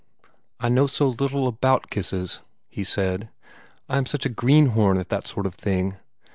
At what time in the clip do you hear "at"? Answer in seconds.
4.97-5.09